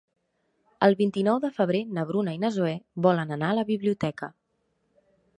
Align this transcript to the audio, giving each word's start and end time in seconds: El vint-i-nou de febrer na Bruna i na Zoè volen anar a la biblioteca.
El 0.85 0.95
vint-i-nou 1.01 1.35
de 1.43 1.51
febrer 1.57 1.81
na 1.97 2.05
Bruna 2.11 2.33
i 2.37 2.39
na 2.43 2.51
Zoè 2.55 2.71
volen 3.07 3.35
anar 3.35 3.51
a 3.53 3.57
la 3.59 3.67
biblioteca. 3.69 4.31